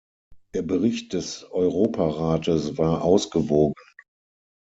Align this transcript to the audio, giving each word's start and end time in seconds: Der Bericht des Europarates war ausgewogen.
Der 0.55 0.63
Bericht 0.63 1.13
des 1.13 1.43
Europarates 1.51 2.75
war 2.79 3.03
ausgewogen. 3.03 3.79